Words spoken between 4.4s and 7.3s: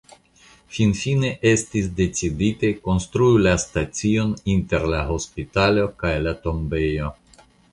inter la hospitalo kaj la tombejo.